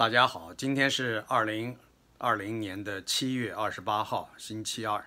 [0.00, 1.76] 大家好，今天是二零
[2.16, 5.04] 二零年的七月二十八号，星期二。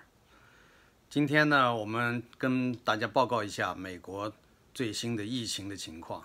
[1.10, 4.32] 今天呢，我们跟大家报告一下美国
[4.72, 6.24] 最新的疫情的情况。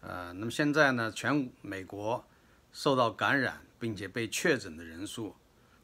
[0.00, 2.24] 呃，那么现在呢，全美国
[2.72, 5.36] 受到感染并且被确诊的人数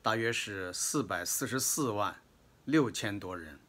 [0.03, 2.17] 大约是四百四十四万
[2.65, 3.61] 六千多人，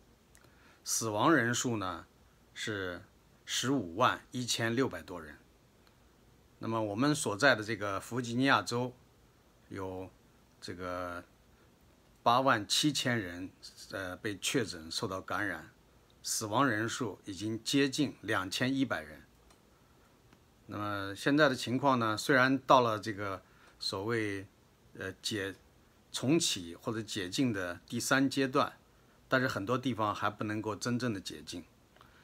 [0.84, 2.08] 死亡人数呢
[2.56, 3.00] 是
[3.46, 5.38] 十五万一千六百多人。
[6.66, 8.94] 那么我们所在的这个弗吉尼亚州
[9.68, 10.10] 有
[10.62, 11.22] 这个
[12.24, 13.50] 八万七千人
[13.92, 15.70] 呃被确诊受到感染，
[16.24, 19.24] 死亡人数已经接近两千一百人。
[20.68, 23.42] 那么现在的情况呢，虽然到了这个
[23.78, 24.48] 所谓
[24.98, 25.54] 呃解
[26.14, 28.72] 重启或者解禁的第三阶段，
[29.28, 31.66] 但是很多地方还不能够真正的解禁，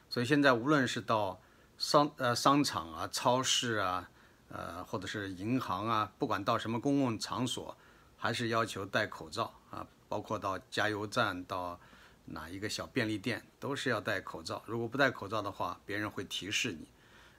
[0.10, 1.42] 所以现在无论是到
[1.78, 4.10] 商呃商场啊、超市啊。
[4.50, 7.78] 呃，或者是银行啊，不管到什么公共场所，
[8.18, 9.86] 还是要求戴口罩啊。
[10.10, 11.80] 包括到加油站、到
[12.26, 14.64] 哪一个小便利店，都是要戴口罩。
[14.66, 16.88] 如果不戴口罩的话，别人会提示你。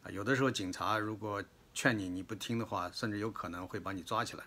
[0.05, 1.43] 啊，有的时候警察如果
[1.75, 4.45] 劝你你不听的话，甚至有可能会把你抓起来。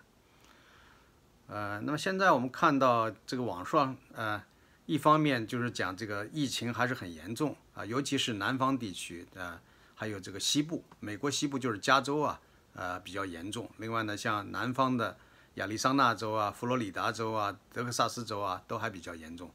[1.47, 4.41] 呃，那么现在我们看到这个网上，呃，
[4.85, 9.59] 一方面就是讲这个疫情还是很严重啊，尤其是南方地区啊，
[9.95, 12.39] 还有这个西部，美国西部就是加州啊。
[12.73, 13.69] 呃，比较严重。
[13.77, 15.17] 另外呢，像南方的
[15.55, 19.51] 亚利桑那州啊、佛罗里达州啊、德克萨斯州啊，都还比较严重。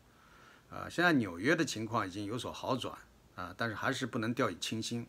[0.71, 2.97] 呃，现在纽约的情况已经有所好转
[3.35, 5.07] 啊，但是还是不能掉以轻心。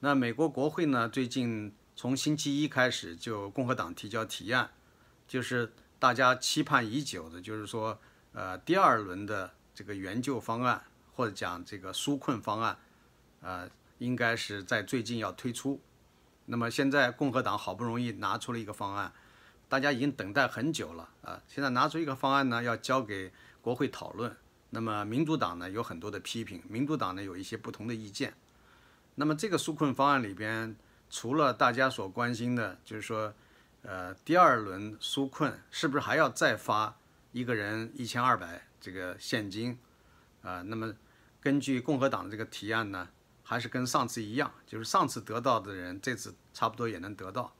[0.00, 4.70] 那美国国会呢，最近从星期一开始就共和党提交提案，
[5.26, 8.00] 就是大家期盼已久的，就是说，
[8.32, 10.82] 呃，第二轮的这个援救方案
[11.14, 12.78] 或者讲这个纾困方案，
[13.40, 15.80] 呃，应该是在最近要推出。
[16.50, 19.12] 那么现在共和党好不容易拿出了一个方案，
[19.68, 21.42] 大家已经等待很久了啊！
[21.46, 24.34] 现在拿出一个方案呢，要交给国会讨论。
[24.70, 28.32] 那么民主党呢有很多的批评，民主党呢有一些不同的意见。
[29.16, 30.74] 那么这个纾困方案里边，
[31.10, 33.34] 除了大家所关心的，就是说，
[33.82, 36.96] 呃，第二轮纾困是不是还要再发
[37.32, 39.78] 一个人一千二百这个现金
[40.40, 40.62] 啊？
[40.62, 40.94] 那么
[41.42, 43.10] 根据共和党的这个提案呢？
[43.50, 47.50] 还是跟上次一样，就是上次得到的人，这次差不多也能得到，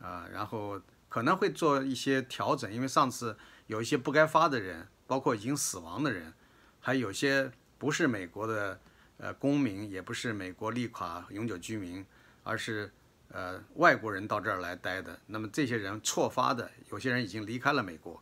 [0.00, 0.80] 啊，然后
[1.10, 3.36] 可能会做一些调整，因为上次
[3.66, 6.32] 有一些不该发的人，包括已经死亡的人，
[6.80, 8.80] 还有些不是美国的
[9.18, 12.02] 呃公民，也不是美国绿卡永久居民，
[12.42, 12.90] 而是
[13.28, 18.18] 呃外国人到这儿来待的，那么这些人错发的，有些人已经离开了美国，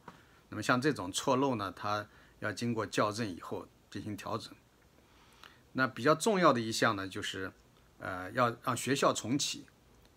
[0.49, 2.05] 那么像这种错漏呢，他
[2.41, 4.53] 要经过校正以后进行调整。
[5.77, 7.53] 那比较重要的一项呢，就是，
[7.99, 9.67] 呃，要让学校重启。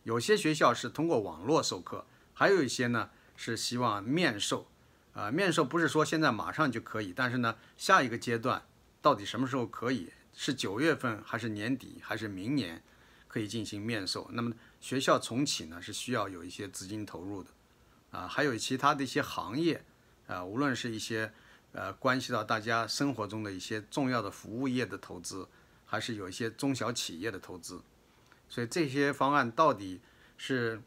[0.03, 4.67] 有些学校是通过网络授课，还有一些呢是希望面授。
[5.13, 8.63] 啊，面授不是说现在马上就可以，但是呢，下一个阶段
[9.01, 10.11] 到底什么时候可以？
[10.33, 12.83] 是九月份还是年底还是明年
[13.27, 14.29] 可以进行面授？
[14.33, 17.49] 那么学校重启呢，是需要有一些资金投入的。
[18.11, 19.83] 啊，还有其他的一些行业，
[20.27, 21.33] 啊，无论是一些。
[21.77, 25.47] 呃，关系到大家生活中的一些重要的服务业的投资，
[25.85, 27.79] 还是有一些中小企业的投资，
[28.49, 30.01] 所以这些方案到底
[30.37, 30.81] 是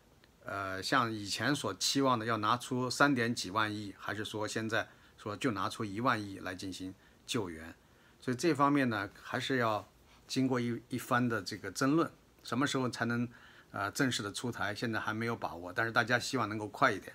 [0.44, 6.92] 呃像以前所期望的要拿出三点几万亿，还是说现在说就拿出一万亿来进行
[7.24, 7.72] 救援？
[8.20, 9.88] 所以这方面呢，还是要
[10.26, 12.10] 经过一一番的这个争论，
[12.42, 13.28] 什么时候才能
[13.70, 14.74] 呃正式的出台？
[14.74, 17.14] 现在还没有把握，但是大家希望能够快一点。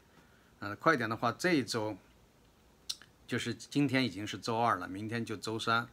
[0.59, 1.97] 嗯，快一点的话，这一周。
[3.27, 5.87] 就是今天已经是周二了，明天就周三，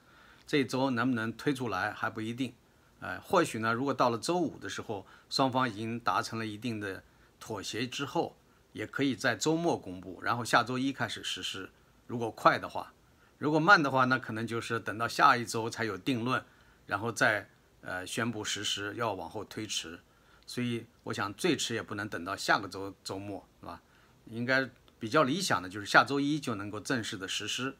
[0.46, 2.52] 这周能不能推出来还不一定，
[3.00, 7.02] 哎，或许呢，如果到了周五的时候，双方已经达成了一定的
[7.40, 8.36] 妥协之后，
[8.72, 11.70] 也可以在周末公布，然后下周一开始实施。
[12.06, 12.92] 如果快的话，
[13.38, 16.44] 如果慢的话，那可能就是等到下一周才有定论，
[16.86, 17.48] 然后再
[17.80, 19.98] 呃宣布实施，要往后推迟。
[20.46, 23.80] 所以我想最迟也不能等到下个周周末，是吧？
[24.26, 24.68] 应该。
[25.02, 27.74] 比较理想的就是下周一就能够正式的实施，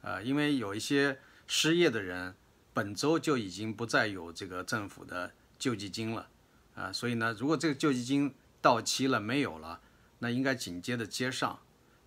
[0.00, 2.34] 呃，因为有一些失业的人
[2.74, 6.28] 本周就已经不再有这个政府的救济金了，
[6.74, 9.80] 啊，所以呢，如果这个救济金到期了没有了，
[10.18, 11.56] 那应该紧接着接上。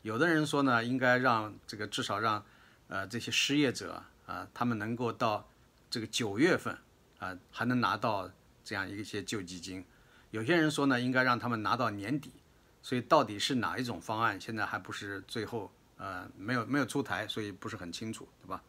[0.01, 2.43] 有的人说呢，应该让这个至少让
[2.89, 5.49] 呃这些失业者啊，他们能够到
[5.89, 6.77] 这个九月份
[7.19, 8.29] 啊还能拿到
[8.65, 9.85] 这样一些救济金。
[10.31, 12.33] 有些人说呢，应该让他们拿到年底。
[12.81, 18.63] 所以到底是哪一种方案，现在还不是最后，呃，没有没有出台，所以不是很清楚，对吧？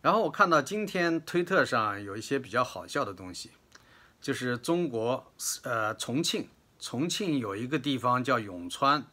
[0.00, 3.50] 然后我看到今天推特上有一些比较好笑的东西，
[4.20, 5.32] 就是中国
[5.62, 9.04] 呃重庆重庆有一个地方叫永川，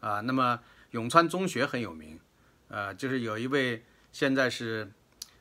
[0.00, 0.60] 啊，那么
[0.90, 2.18] 永川中学很有名，
[2.68, 4.90] 呃，就是有一位现在是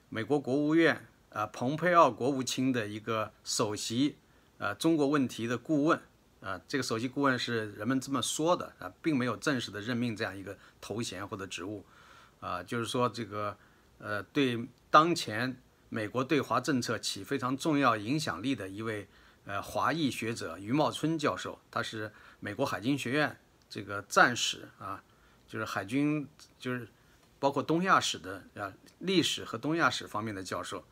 [0.09, 4.17] 美国国务院呃蓬佩奥国务卿的一个首席
[4.59, 5.99] 呃中国问题的顾问，
[6.41, 11.85] 啊，这个首席顾问是人们这么说的啊，并没有正式的任命这样一个头衔或者职务，
[12.39, 13.57] 啊，就是说这个
[13.99, 15.55] 呃对当前
[15.89, 19.07] 美国对华政策起非常重要影响力的一位。
[19.43, 25.03] 呃，华裔学者余茂春教授，他是美国海军学院这个战史啊，
[25.47, 26.27] 就是海军，
[26.59, 26.87] 就是
[27.39, 30.85] 包括东亚史的啊，历史和东亚史方面的教授，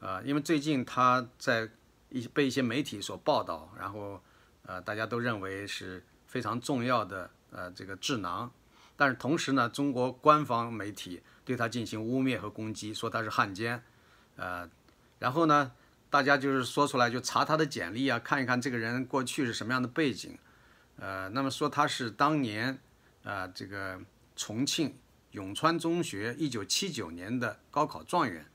[0.00, 1.70] 啊，因为最近他在
[2.10, 4.22] 一被一些媒体所报道，然后
[4.68, 8.48] 呃，大家都认为是非常重要的呃这个智囊，
[8.96, 13.82] 但是同时呢，中国官方媒体对他进行污蔑和攻击，说他是汉奸，
[14.36, 14.70] 呃，
[15.18, 15.72] 然后呢。
[16.10, 20.38] 大家就是说出来就查他的简历啊，看一看这个人过去是什么样的背景，
[20.96, 22.78] 呃，那么说他是当年
[23.24, 24.00] 啊这个
[24.34, 24.96] 重庆
[25.32, 28.46] 永川中学一九七九年的高考状元，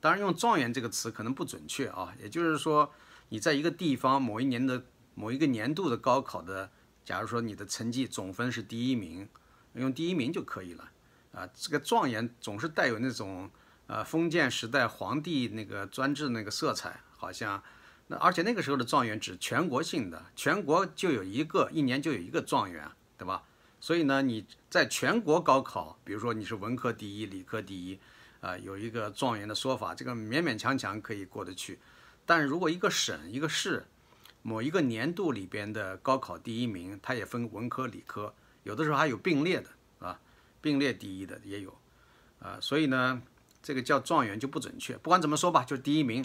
[0.00, 2.90] 当然用状元这个词可能不准确啊，也就是说
[3.28, 4.82] 你在一个地方某一年的
[5.20, 6.70] 某一个年度的高考的，
[7.04, 9.28] 假如说你的成绩总分是第一名，
[9.74, 10.90] 用第一名就可以了
[11.32, 13.50] 啊，这个状元总是带有那种。
[13.92, 17.60] 呃，封建时代皇帝那个专制那个色彩，好像
[18.06, 22.88] 那而且那个时候的状元指全国性的，全国就有一个，一年就有一个状元，
[23.18, 23.42] 对吧？
[23.80, 27.98] 所以呢，你在全国高考，比如说你是文科第一、理科第一，
[28.40, 31.80] 啊，有一个状元的说法，这个勉勉强强可以过得去。
[32.24, 33.84] 但如果一个省、一个市，
[34.42, 40.20] 某一个年度里边的高考第一名，它也分文科、理科，有的时候还有并列的，啊，
[40.60, 41.78] 并列第一的也有，
[42.40, 43.22] 啊，所以呢。
[43.62, 46.24] 这个叫状元就不准确，不管怎么说吧，就是第一名。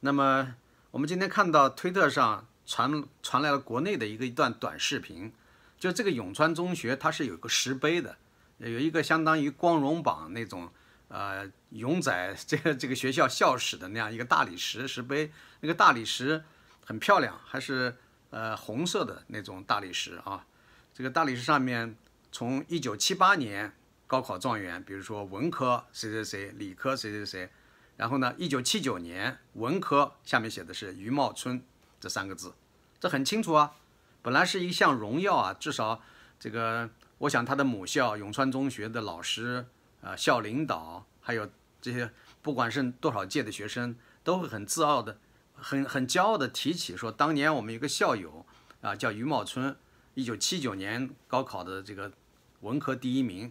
[0.00, 0.56] 那么
[0.90, 5.32] 我们今天看到推特上传传来了国内的一个一段短视频，
[5.78, 8.18] 就这个永川中学它是有个石碑的，
[8.58, 10.70] 有一个相当于光荣榜那种
[11.08, 16.44] 呃永载这个这个学校校史的那样一个大理石石碑，那个大理石
[16.88, 17.94] 很漂亮，还是
[18.30, 20.46] 呃红色的那种大理石啊。
[20.94, 21.94] 这个大理石上面
[22.32, 23.74] 从一九七八年。
[24.06, 27.50] 高考状元，比如说文科谁谁谁，理科谁谁谁，
[27.98, 31.62] 然后呢，一九七九年文科下面写的是余茂春
[32.00, 32.54] 这三个字，
[32.98, 33.74] 这很清楚啊。
[34.22, 36.00] 本来是一项荣耀啊，至少
[36.40, 36.88] 这个，
[37.18, 39.66] 我想他的母校永川中学的老师
[40.00, 41.46] 啊、校领导，还有
[41.82, 43.94] 这些不管是多少届的学生，
[44.24, 45.18] 都会很自傲的、
[45.60, 48.46] 很很骄傲的提起说，当年我们有个校友
[48.80, 49.76] 啊，叫余茂春，
[50.14, 52.12] 一九七九年高考的这个
[52.60, 53.50] 文科第一名。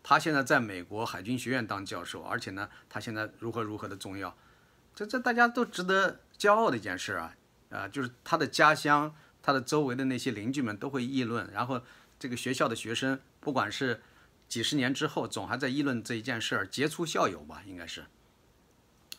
[0.00, 4.34] 他现在在美国海军学院当教授，而且呢，他现在如何如何的重要，
[4.94, 7.36] 这这大家都值得骄傲的一件事啊
[7.70, 11.82] 啊，就是他的家乡，他的周围的那些邻居们都会议论，然后
[12.18, 14.00] 这个学校的学生，不管是
[14.48, 18.06] 几十年之后，总还在议论这一件事儿，杰出校友吧，应该是。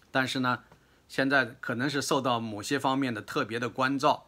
[0.10, 0.64] 但是呢，
[1.10, 4.28] 现在可能是受到某些方面的特别的关照，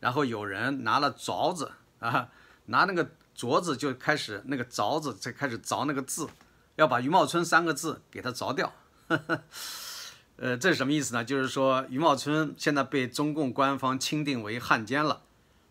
[0.00, 1.70] 然后有人拿了凿子
[2.00, 2.30] 啊，
[2.66, 3.08] 拿那个。
[3.34, 6.28] 镯子就开始那个凿子才开始凿那个字，
[6.76, 8.70] 要把余茂春三个字给它凿掉。
[10.36, 11.24] 呃，这是什么意思呢？
[11.24, 15.22] 就是说余茂春现在被中共官方钦定为汉奸了，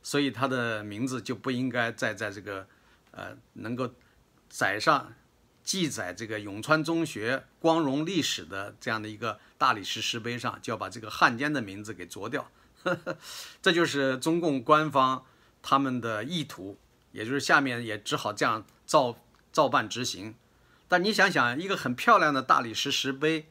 [0.02, 2.66] 所以他的名字就不应该再在这个
[3.12, 3.92] 呃能够
[4.50, 5.14] 载上
[5.72, 12.52] 记载这个永川中学光荣历史的这样的一个大理石石碑上，就要把这个汉奸的名字给啄掉。
[13.64, 15.24] 这就是中共官方
[15.62, 16.78] 他们的意图。
[17.14, 19.18] 也就是下面也只好这样照
[19.54, 20.36] 照办执行，
[20.90, 23.48] 但你想想，一个很漂亮的大理石石碑，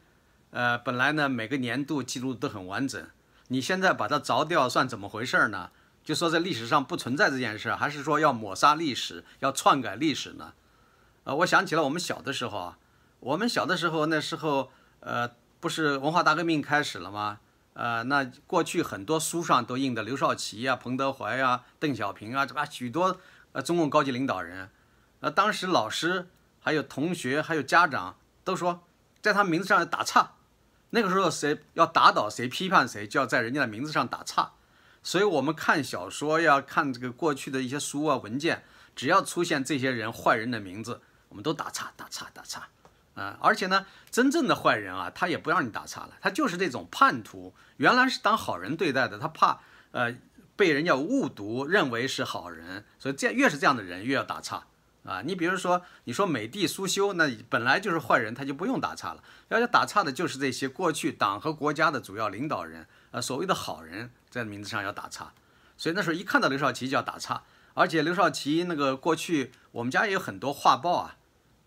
[0.50, 3.08] 呃，本来呢每个年度记录都很完整，
[3.48, 5.70] 你现在把它凿掉，算怎么回事呢？
[6.04, 10.52] 就说在历史上不存在这件事，还是说要抹杀历史，要篡改历史呢？
[11.24, 12.78] 呃，我想起了我们小的时候啊，
[13.20, 17.40] 我们小的时候那时候，呃，不是文化大革命开始了吗？
[17.74, 23.18] 呃，那过去很多书上都印的刘少奇啊、彭德怀啊、邓小平啊，这吧许多。
[23.52, 24.70] 呃，中共高级领导人，
[25.18, 26.28] 呃，当时老师、
[26.60, 28.84] 还有同学、还有家长都说，
[29.20, 30.34] 在他名字上打岔。
[30.90, 34.52] 那个时候谁要打倒谁、批判谁，就要在人家的名字上打岔。
[35.02, 38.62] 所以，我们看小说呀，看这个过去的一些书啊、文件，
[38.94, 41.00] 只要出现这些人坏人的名字，
[41.30, 42.68] 我们都打岔、打岔、打岔。
[43.14, 49.60] 啊，而且呢，真正的坏人啊，他也不让你打岔了，他就是这种叛徒，原来是当好人对待的，他怕
[49.92, 50.14] 呃。
[50.56, 54.64] 被人家误读，认为是好人，所以这越是这样的人越要打岔
[55.04, 55.22] 啊！
[55.24, 59.24] 你比如说，你说美帝苏修，那本来就是坏人，他就不用打岔了。
[59.48, 65.32] 要要打岔的就是这些过去党和国家的主要领导人，呃，所谓的好人，在名字上要打岔。
[65.78, 71.16] 所以那时候一看到刘少奇就要打岔，而且刘少奇那个过去我们家也有很多画报啊，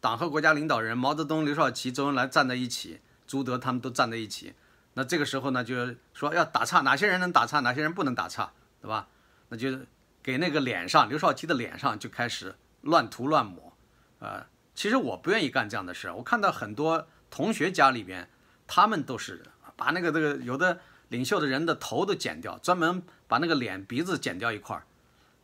[0.03, 4.53] 党和国家领导人毛泽东、刘少奇、周恩来站在一起，朱德他们都站在一起。
[4.95, 9.07] 那这个时候呢，就说要打岔，哪些人能打岔，哪些人不能打岔，对吧？
[9.48, 9.79] 那就
[10.22, 13.72] 给那个脸上刘少奇的脸上就开始乱涂乱抹，
[14.19, 14.45] 啊，
[14.75, 16.12] 其实我不愿意干这样的事。
[16.12, 18.27] 我看到很多同学家里边，
[18.67, 19.41] 他们都是
[19.77, 24.83] 把那个这个有的领袖的人的头都剪掉，专门把那个脸鼻子剪掉一块儿，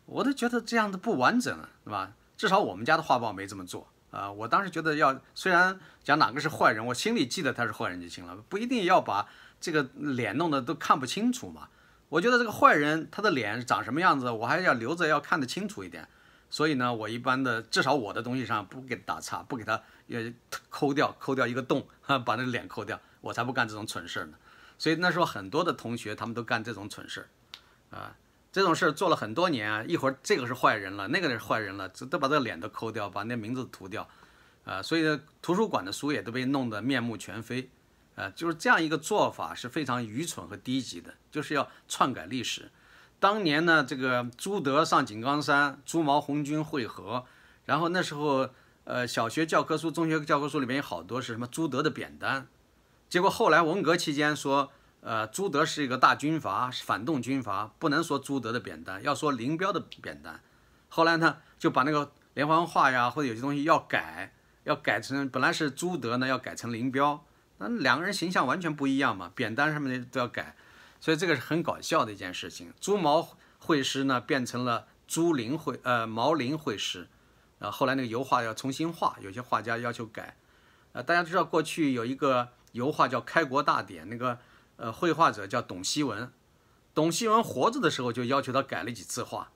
[0.05, 2.11] 我都觉得这样的不完整，是吧？
[2.35, 4.31] 至少我们家的画报没这么做啊。
[4.31, 9.27] 我当时觉得要虽然讲哪个是坏人，我心里记得他是坏人就行了，不一定要把
[9.59, 11.69] 这个脸弄得都看不清楚嘛。
[12.09, 16.07] 我觉得这个坏人他的脸长什么样子，我还要留着要看得清楚一点。
[16.51, 20.33] 所以呢，我一般的至少我的东西上不给打叉，不给他也
[20.71, 21.87] 抠掉，抠掉一个洞，
[22.25, 24.37] 把那个脸抠掉，我才不干这种蠢事呢。
[24.75, 27.27] 所以那时候很多的同学他们都干这种蠢事
[27.91, 28.15] 儿，啊，
[28.51, 29.83] 这种事做了很多年啊。
[29.87, 34.07] 一会儿这个是坏人了，那个是坏人了，这都把这脸都抠掉，把那名字涂掉，
[34.65, 37.69] 啊，所以图书馆的书也都被弄得面目全非。
[38.15, 42.69] 呃，就是这样一个做法是非常愚蠢和低级的，就是要篡改历史。
[43.17, 47.25] 当年呢，这个朱德上井冈山，朱毛红军会合，
[47.65, 48.49] 然后那时候，
[48.83, 52.47] 呃，小学教科书、中学教科书里面有好多是什么朱德的扁担。
[53.07, 60.41] 结果后来文革期间说，呃，朱德是一个大军阀，反动军阀，不能说朱德的扁担，要说林彪的扁担。
[60.89, 67.23] 后来呢，就把那个连环画呀，或者有些东西要改，要改成本来是朱德呢，要改成林彪。
[67.59, 70.55] 那两个人形象完全不一样嘛，扁担上面的都要改，
[70.99, 72.73] 所以这个是很搞笑的一件事情。
[72.79, 77.07] 朱毛会师呢变成了朱林会，呃毛林会师，
[77.59, 80.37] 啊后来那个油画要重新画，有些画家要求改，
[80.93, 84.39] 呃大家知道过去有一个油画叫《开国大典》，那个
[84.79, 86.33] 呃绘画者叫董希文，
[86.95, 89.51] 董希文活着的时候就要求他改了几次画，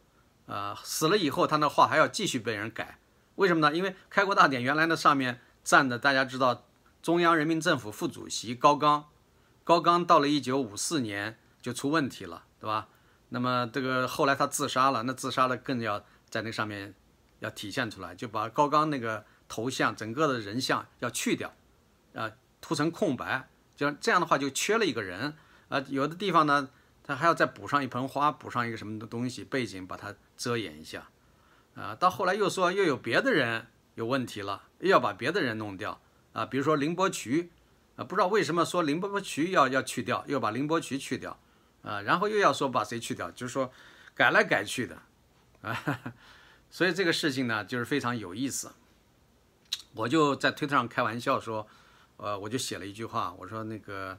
[0.45, 2.99] 啊死了以后他那画还要继续被人改，
[3.35, 3.75] 为什么呢？
[3.75, 6.65] 因为《开国大典》原来那上面站的大家知道。
[7.01, 9.09] 中央人民政府副主席高岗，
[9.65, 12.87] 高岗到了一九五四年就出问题了，对吧？
[13.27, 16.93] 那么这个后来他自杀了，那自杀了更要在那上面
[17.39, 21.53] 要体现出来，就把高岗那个头像整个的人像要去掉，
[22.13, 25.35] 啊，涂成空白，就这样的话就缺了一个人
[25.69, 25.83] 啊。
[25.87, 26.69] 有的地方呢，
[27.03, 31.09] 他还要再补上一盆花，补上一个什么的东西背景，把它遮掩一下，
[31.75, 35.99] 啊，到后来又说又有别的人有问题了，又要把别的人弄掉。
[36.33, 37.51] 啊，比如说凌波渠，
[37.95, 41.39] 啊，不知道为什么说凌波渠要要去掉，又把凌波渠去掉，
[41.83, 43.71] 啊，然后又要说把谁去掉，就是说
[44.15, 44.97] 改来改去的，
[45.61, 46.13] 啊，
[46.71, 48.71] 所以这个事情呢就是非常有意思。
[49.93, 51.67] 我就在推特上开玩笑说，
[52.23, 54.17] 呃，我就写了一句话，我说那个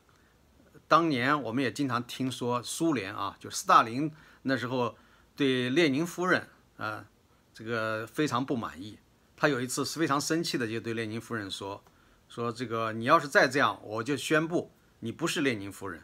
[0.87, 4.95] 当年我们也经常听说苏联啊，就斯大林那时候
[5.35, 6.47] 对列宁夫人
[6.77, 7.07] 啊
[7.55, 8.99] 这个非常不满意，
[9.35, 11.83] 他有一次是非常生气的就对列宁夫人说。
[12.29, 16.03] 说这个，你要是再这样，我就宣布你不是列宁夫人。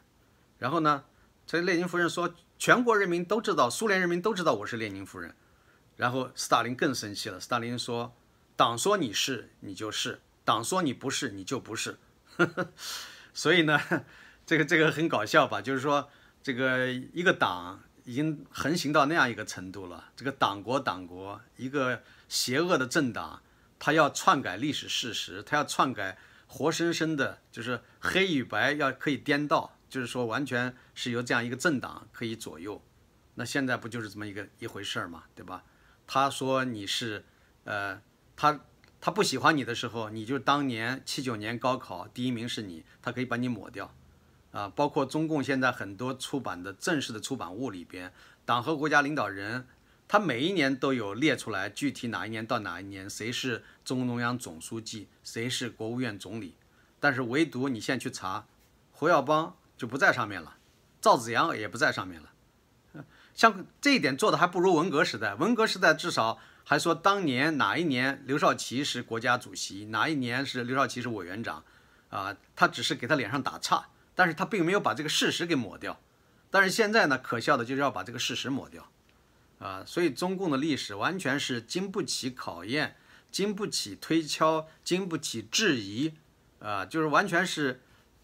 [0.59, 1.05] 然后呢，
[1.47, 5.35] 这列宁夫人说，全国人民都知道，苏联人民都知道我是列宁夫人。
[5.97, 8.15] 然后斯大林更生气了，斯大林说，
[8.57, 11.97] 党说你是，你就是；党说你不是，你就不是。
[13.33, 13.81] 所以呢，
[14.45, 15.63] 这个这个很搞笑吧？
[15.63, 16.11] 就是说，
[16.43, 23.43] 这个一个党已经横行到那样一个程度了，这个党国党国，一个邪恶的政党。
[23.83, 32.83] 他要篡改历史事实，他要篡改活生生的，就是黑与白要可以颠倒，就是说完全是由这样一个政党可以左右。
[33.37, 35.63] 那现在不就是这么一个一回事儿嘛，对吧？
[36.07, 37.25] 他说你是，
[37.65, 38.03] 呃，
[38.37, 38.61] 他
[39.01, 43.95] 他不喜欢你的时候，你就当年七九年高考第一名是你，他可以把你抹掉，
[44.53, 48.13] 啊，包括中共现在很多出版的正式的出版物里边，
[48.45, 49.67] 党和国家领导人。
[50.07, 56.57] 他每一年都有列出来，具体哪一年到哪一年，谁是中共中央总书记，谁是国务院总理，
[56.99, 58.45] 但是唯独你现在去查，
[58.91, 60.57] 胡耀邦就不在上面了，
[61.01, 62.29] 赵紫阳也不在上面了。
[63.35, 66.41] 像这一点做的还不如文革时代，文革时代至少
[66.71, 71.65] 还说当年哪一年刘少奇是国家主席，哪一年是刘少奇是委员长，
[72.11, 76.01] 啊，他只是给他脸上打岔，但是他并没有把这个事实给抹掉。
[76.49, 78.89] 但是现在呢，可笑的就是要把这个事实抹掉。
[79.59, 82.95] 啊，所以中共的历史完全是经不起考验、
[83.33, 86.15] 经不起推敲、经不起质疑，
[86.61, 87.81] 啊，就是完全是，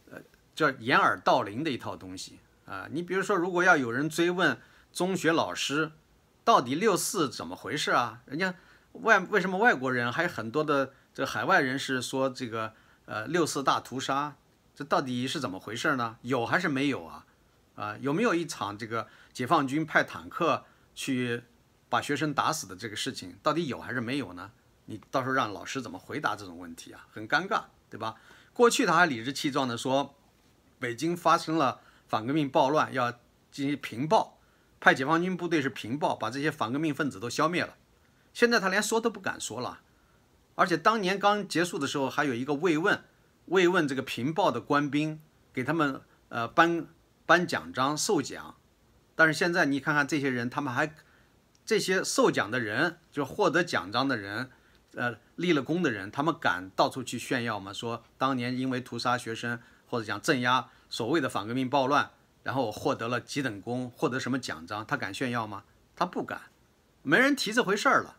[0.09, 0.21] 呃，
[0.55, 2.87] 叫掩耳盗铃的一套东西啊。
[2.93, 4.57] 你比如说，如果要有人追问
[4.93, 5.91] 中学老师，
[6.47, 8.21] 到底六四怎么回事啊？
[8.25, 8.55] 人家
[8.93, 12.73] 外为什么外国人还有很多的这海外人士说这个
[13.07, 14.37] 呃六四大屠杀，
[14.73, 16.19] 这到底是怎么回事呢？
[16.23, 17.27] 有还是没有啊？
[17.75, 19.09] 啊，有没有一场这个？
[19.33, 21.43] 解放军派坦克去
[21.89, 24.53] 把学生打死的这个事情，到底有还是没有呢？
[24.85, 27.07] 你到时候让老师怎么回答这种问题啊？
[27.11, 28.15] 很尴尬，对吧？
[28.55, 30.15] 过去他还理直气壮地说，
[30.79, 33.11] 北京发生了反革命暴乱，要
[33.51, 34.36] 进行平暴，
[34.81, 37.77] 派解放军部队是平暴，把这些反革命分子都消灭了。
[38.33, 39.81] 现在他连说都不敢说了，
[40.55, 43.03] 而且当年刚结束的时候，还有一个慰问，
[43.47, 45.21] 慰问这个平暴的官兵，
[45.53, 46.87] 给他们呃颁
[47.25, 48.57] 颁奖章授奖。
[49.15, 50.95] 但是现在你看看这些人，他们还
[51.65, 54.51] 这些受奖的人，就获得奖章的人。
[54.95, 57.71] 呃，立了功的人，他们敢到处去炫耀吗？
[57.71, 62.11] 说当年因为屠杀学生或者讲镇压所谓的反革命暴乱，
[62.47, 64.87] 然后我获得了几等功，获得什么奖章？
[64.87, 65.65] 他敢炫耀吗？
[65.97, 66.43] 他不敢，
[67.03, 68.19] 没人提这回事儿了。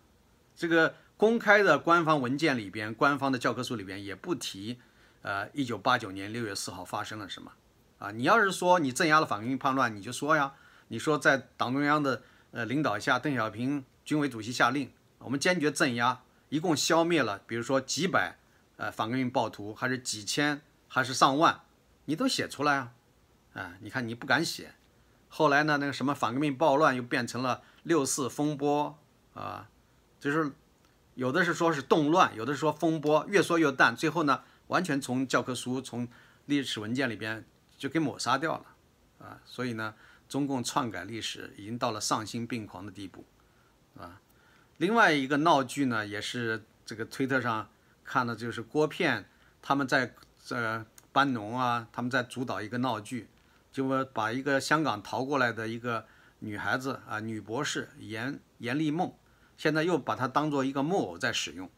[0.53, 4.81] 这个公开的官方文件里边，官方的教科书里边也不提。
[5.22, 7.53] 呃，一九八九年六月四号发生了什么？
[8.00, 10.55] 啊，你要是说你镇压了反革命叛乱，你就说呀。
[10.89, 16.19] 你说在党中央的呃领导下，邓小平军委主席下令，我们坚决镇压。
[16.50, 18.38] 一共消灭了，比如说几百，
[18.75, 21.62] 呃，反革命暴徒，还是几千，还是上万，
[22.03, 22.91] 你都写出来啊，
[23.57, 24.75] 啊，你看你不敢写，
[25.27, 28.95] 后来呢，那个什么反革命暴乱又变成了六四风波
[29.33, 29.67] 啊，
[30.19, 30.51] 就是
[31.15, 36.07] 有的是说是动乱，有的说风波，越说越淡，最后呢，完全从教科书、从
[36.45, 37.43] 历史文件里边
[37.79, 38.65] 就给抹杀掉了
[39.25, 39.95] 啊，所以呢，
[40.29, 43.25] 中共篡改历史已经到了丧心病狂的地步，
[43.97, 44.21] 啊。
[44.77, 47.67] 另外一个闹剧呢，也是这个推特上
[48.03, 49.27] 看的，就是郭片
[49.63, 50.13] 他们在
[50.45, 53.27] 这班农啊，他们在主导一个闹剧，
[53.77, 56.03] 就把一个香港逃过来的一个
[56.39, 59.13] 女孩子啊，女博士严严丽梦，
[59.55, 61.69] 现在又把她当做一个木偶在使用，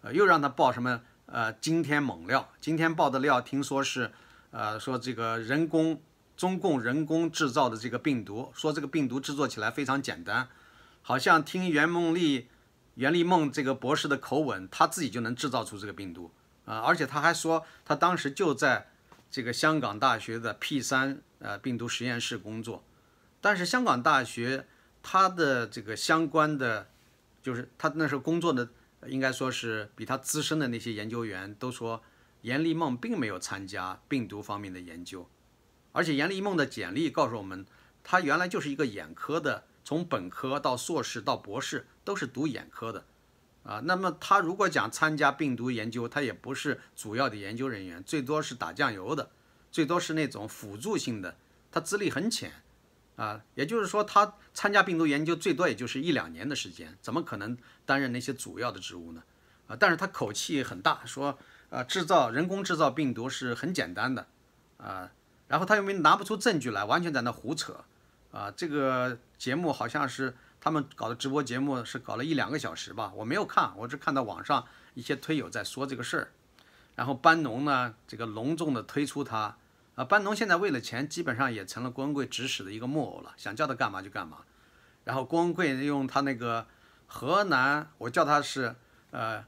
[0.00, 4.10] 呃，又让她爆什么呃惊天猛料，今天爆的料听说是，
[4.50, 6.02] 呃，说这个人工
[6.36, 10.48] 中共人工制造的这个病毒，说这个病毒制作起来非常简单。
[11.02, 12.48] 好像听袁梦丽、
[12.94, 16.32] 袁丽梦这个博士的口吻，她自己就能制造出这个病毒
[16.64, 16.80] 啊！
[16.80, 18.88] 而且她还说，她当时就在
[19.30, 22.82] 这个香港大学的 P 三呃病毒实验室工作。
[23.40, 24.66] 但是香港大学
[25.02, 26.88] 他的这个相关的，
[27.42, 28.68] 就是他那时候工作的，
[29.06, 32.02] 应该说是比他资深的那些研究员都说，
[32.40, 35.28] 严丽梦并没有参加病毒方面的研究。
[35.92, 37.64] 而且严丽梦的简历告诉我们，
[38.02, 39.64] 他原来就是一个眼科的。
[39.86, 43.04] 从本科到硕士到博士都是读眼科的，
[43.64, 49.28] 啊，那么他如果讲参加病毒研究，他也不是主要的研究人员，最多是打酱油的，
[49.74, 51.34] 最多是那种辅助性的，
[51.72, 52.52] 他资历很浅，
[53.16, 59.24] 啊，也就是说他参加病毒研究最多也就是一两年的时间，怎么可能担任那些主要的职务呢？
[59.66, 61.36] 啊，但是他口气很大，说
[61.70, 64.28] 啊制造人工制造病毒是很简单的，
[64.76, 65.10] 啊，
[65.48, 67.84] 然后他又没拿不出证据来，完全在那胡扯。
[68.30, 73.12] 啊，这个节目好像是他们搞的直播节目，是搞了一两个小时吧？
[73.16, 76.30] 我没有看，我只看到网上一些推友在说这个事儿。
[76.94, 79.56] 然后班农呢，这个隆重的推出他，
[79.94, 84.38] 啊，班农现在为了钱，基本上也成了郭文贵指使的一个木偶了，想叫他干嘛就干嘛。
[85.04, 86.66] 然后郭文贵用他那个
[87.06, 88.74] 河南，我叫他是
[89.10, 89.44] 呃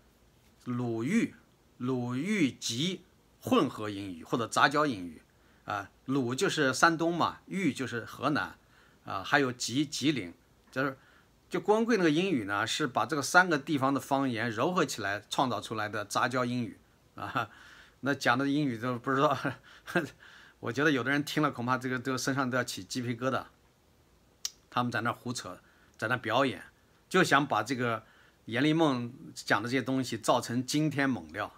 [0.64, 1.34] 鲁豫
[1.78, 3.02] 鲁豫籍
[3.40, 5.22] 混合英语或者杂交英语，
[5.64, 8.56] 啊，鲁就是山东嘛，豫就是河南。
[9.06, 10.34] 啊，还有吉吉林，
[10.68, 10.98] 就是，
[11.48, 16.76] 就郭文贵那个英语呢，是把这个三个地方的方言糅合起来创造出来的杂交英语
[17.14, 17.48] 啊。
[18.00, 19.38] 那讲的英语都不知道，
[20.60, 23.44] 我觉得有的人听了恐怕这个都身上都要起鸡皮疙瘩。
[24.70, 25.58] 他们在那胡扯，
[25.96, 26.62] 在那表演，
[27.08, 28.04] 就想把这个
[28.46, 31.52] 阎立梦讲的这些东西造成惊天猛料。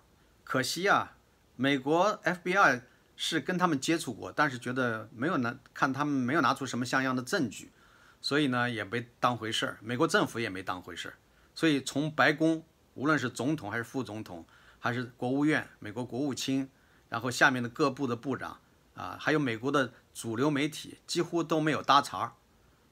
[0.44, 1.16] 可惜啊，
[1.56, 2.82] 美国 FBI。
[3.20, 7.72] 是跟他们接触过，但是觉得没有拿看他们没有拿出什么像样的证据，
[8.20, 9.78] 所以呢也没当回事儿。
[9.82, 11.14] 美国政府也没当回事儿，
[11.52, 12.62] 所以从白宫，
[12.94, 14.46] 无论是总统还是副总统，
[14.78, 16.70] 还是国务院、美国国务卿，
[17.08, 18.60] 然后下面的各部的部长
[18.98, 22.32] 啊，还有美国的主流媒体，几乎都没有搭茬儿。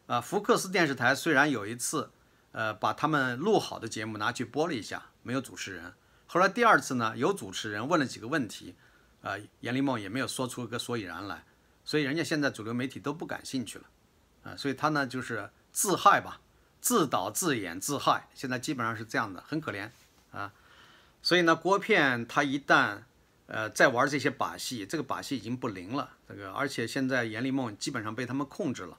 [0.06, 2.10] 啊，福克斯电视台虽然有一次，
[2.52, 5.92] 呃，把他们录好的节目拿去播了一下，没有主持人。
[6.26, 8.76] 后来第二次呢，有主持人问了几个问题。
[9.22, 11.44] 啊，阎立梦也没有说出个所以然来，
[11.84, 13.84] 所以人家现在主流媒体都不感兴趣了，
[14.44, 16.40] 啊，所以他呢就是自害吧，
[16.80, 19.90] 自导自演自害，现在基本上是这样的，很可怜
[20.30, 20.52] 啊。
[21.22, 23.02] 所以呢，郭片他一旦
[23.46, 28.98] 呃在玩这些把戏，这个把戏已经不灵了，这个而且现在阎立梦基本上被他们控制了，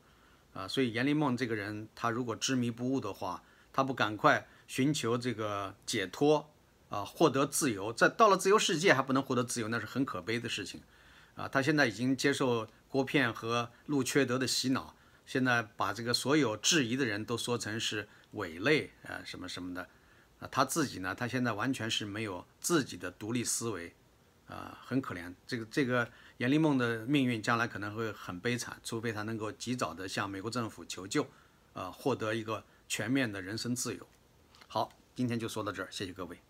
[0.54, 6.50] 啊，所以阎立梦这个人他如果执迷不悟的话，他不赶快寻求这个解脱。
[6.90, 10.82] 啊，获得自由，在到了自由世界还不能获得自由，那是很可悲的事情，
[11.36, 19.86] 啊，他现在已经接受郭片和陆缺德的洗脑，现在把这个所有质疑的人都说成是伪类啊，什么什么的，
[20.40, 23.94] 啊，他自己呢，他现在完全是没有自己的独立思维，
[24.48, 25.34] 啊，很可怜。
[25.46, 31.28] 这个这个严立梦的命运将来可能会很悲惨，除非他能够及早的向美国政府求救，
[31.74, 34.08] 啊，获得一个全面的人身自由。
[34.68, 36.47] 好，今天就说到这儿，谢谢各位。